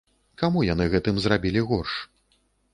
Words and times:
Каму 0.41 0.63
яны 0.67 0.87
гэтым 0.95 1.15
зрабілі 1.27 1.61
горш? 1.71 1.93